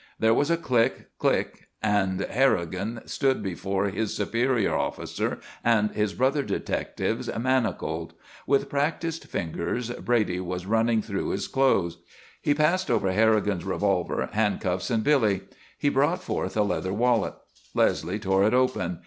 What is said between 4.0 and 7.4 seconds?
superior officer and his brother detectives,